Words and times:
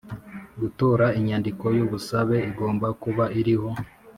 gutora 0.61 1.05
Inyandiko 1.19 1.65
y 1.77 1.79
ubusabe 1.85 2.37
igomba 2.49 2.87
kuba 3.01 3.23
iriho 3.39 3.69